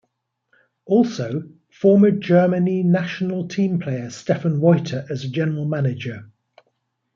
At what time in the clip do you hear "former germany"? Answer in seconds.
1.69-2.81